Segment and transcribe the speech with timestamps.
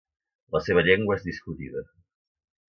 [0.55, 1.87] La seva llengua és discutida.